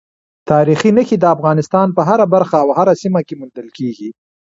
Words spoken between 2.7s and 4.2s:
هره سیمه کې موندل کېږي.